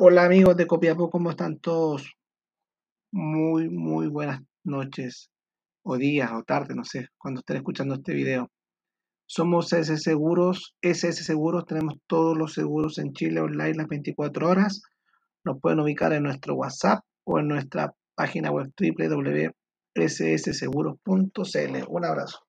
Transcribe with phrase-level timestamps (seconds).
[0.00, 2.14] Hola amigos de Copiapó, ¿cómo están todos?
[3.10, 5.28] Muy, muy buenas noches,
[5.82, 8.48] o días, o tarde, no sé, cuando estén escuchando este video.
[9.26, 14.82] Somos SS Seguros, SS Seguros, tenemos todos los seguros en Chile online las 24 horas.
[15.42, 21.76] Nos pueden ubicar en nuestro WhatsApp o en nuestra página web www.ssseguros.cl.
[21.88, 22.47] Un abrazo.